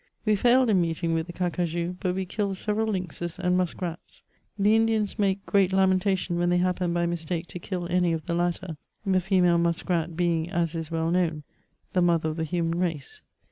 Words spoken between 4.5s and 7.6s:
The Indians make great lamentation when they happen by mistake to